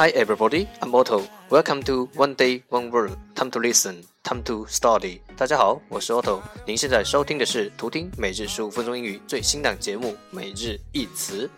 [0.00, 1.28] Hi everybody, I'm Otto.
[1.50, 3.18] Welcome to One Day One Word.
[3.34, 5.20] Time to listen, time to study.
[5.36, 6.40] 大家好，我是 Otto。
[6.66, 11.50] 您现在收听的是图听每日十五分钟英语最新档节目《每日一词》。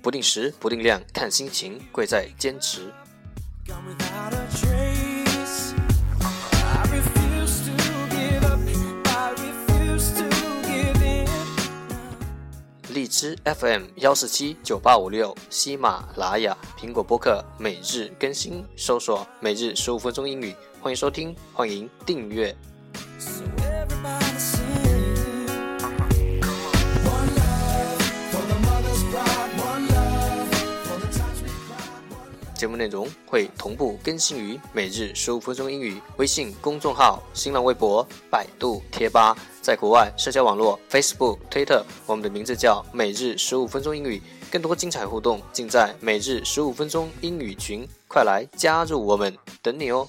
[0.00, 2.90] 不定时，不定量，看心情，贵在坚持。
[13.18, 22.56] 之 FM 幺四七九八五六，喜马拉雅、苹果播客每日更新，搜索“每日十五分钟英语”，欢迎收听，欢迎订阅。
[32.58, 44.20] 节目内容会同步更新于每日十五分钟英语微信公众号、新浪微博、百度贴吧，在国外社交网络 Facebook、Twitter，我们的名字叫每日十五分钟英语。
[44.50, 50.08] 更多精彩互动尽在每日十五分钟英语群，快来加入我们，等你哦！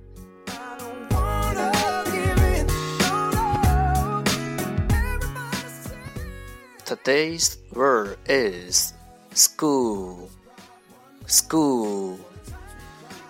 [6.90, 8.92] Today's word is
[9.34, 10.30] school.
[11.26, 12.18] School.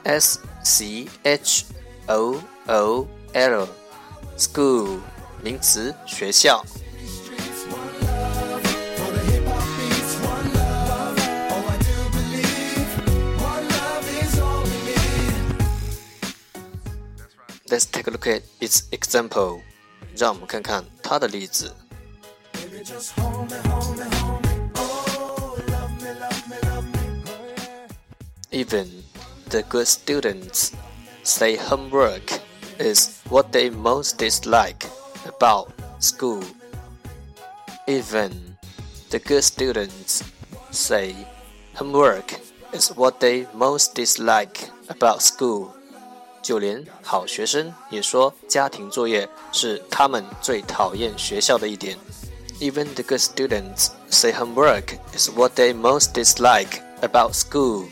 [0.05, 1.65] S C H
[2.09, 3.69] O O L.
[4.37, 5.01] School.
[5.43, 6.65] 名词，学校。
[17.69, 19.61] Let's take a look at its example.
[20.17, 21.75] 让我们看看它的例子。
[28.51, 28.89] Even
[29.51, 30.73] the good students
[31.23, 32.41] say homework
[32.79, 34.87] is what they most dislike
[35.27, 36.43] about school.
[37.87, 38.57] Even
[39.11, 40.25] the good students
[40.71, 41.15] say
[41.75, 42.41] homework
[42.73, 45.71] is what they most dislike about school.
[46.43, 51.99] 就连好学生也说家庭作业是他们最讨厌学校的一点。
[52.61, 57.89] even the good students say homework is what they most dislike about school.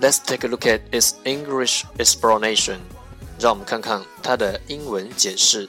[0.00, 2.80] Let's take a look at its English explanation.
[3.38, 5.68] 让我们看看它的英文解释。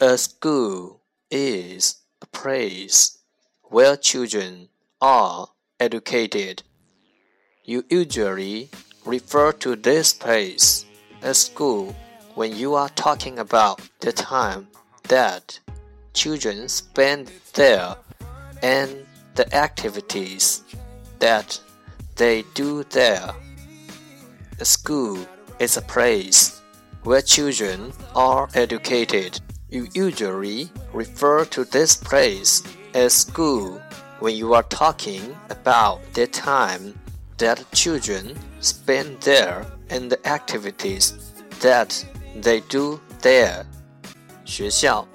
[0.00, 0.95] A school
[1.29, 3.17] is a place
[3.63, 4.69] where children
[5.01, 5.49] are
[5.79, 6.63] educated.
[7.63, 8.69] You usually
[9.05, 10.85] refer to this place
[11.21, 11.95] as school
[12.35, 14.67] when you are talking about the time
[15.09, 15.59] that
[16.13, 17.95] children spend there
[18.61, 19.05] and
[19.35, 20.63] the activities
[21.19, 21.59] that
[22.15, 23.31] they do there.
[24.59, 25.19] A school
[25.59, 26.61] is a place
[27.03, 29.39] where children are educated.
[29.68, 32.62] You usually refer to this place
[32.94, 33.80] as school
[34.20, 36.94] when you are talking about the time
[37.38, 41.14] that children spend there and the activities
[41.60, 42.04] that
[42.40, 43.64] they do there.
[44.44, 45.06] 学校，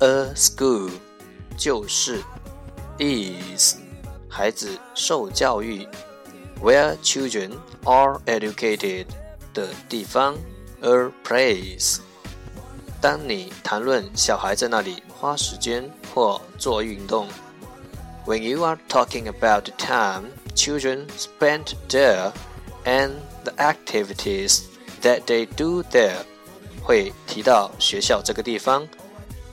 [0.00, 0.90] a school
[1.56, 2.22] 就是
[2.98, 3.76] is
[4.28, 5.86] 孩子受教育，
[6.60, 7.52] where children
[7.84, 9.06] are educated
[9.54, 10.36] 的地方，
[10.80, 12.00] a place。
[13.04, 17.26] 当你谈论小孩在那里花时间或做运动，
[18.26, 22.32] When you are talking about the time children spend there
[22.84, 23.12] and
[23.44, 24.62] the activities
[25.02, 26.24] that they do there，
[26.82, 28.86] 会提到学校这个地方。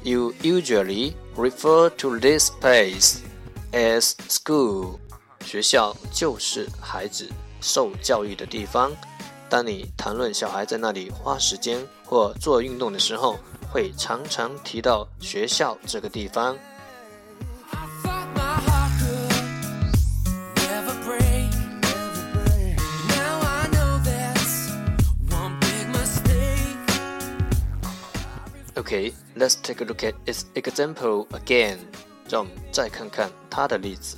[0.03, 3.17] You usually refer to this place
[3.71, 4.99] as school。
[5.45, 7.29] 学校就是孩子
[7.61, 8.91] 受教育的地方。
[9.52, 13.38] 当你谈论小孩在那里花时间或做运动的时候，
[13.70, 16.56] 会常常提到学校这个地方。
[28.74, 31.76] Okay, let's take a look at its example again.
[32.26, 34.16] 让我们再看看它的例子。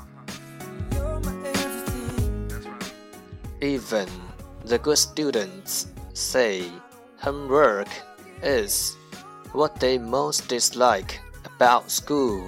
[3.61, 4.07] Even
[4.66, 6.64] the good students say
[7.18, 7.88] homework
[8.44, 8.96] is
[9.54, 12.44] what they most dislike about school.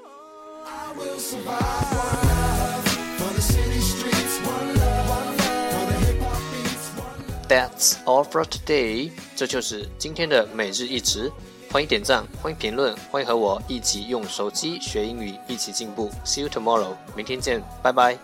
[7.49, 9.10] That's all for today。
[9.34, 11.32] 这就是今天的每日一词。
[11.70, 16.11] 欢迎点赞，欢迎评论，欢迎和我一起用手机学英语，一起进步。
[16.25, 16.94] See you tomorrow。
[17.14, 18.19] 明天见，拜拜。